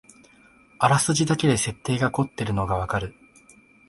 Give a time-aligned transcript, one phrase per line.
[0.79, 3.13] あらすじだけで設定がこってるのがわかる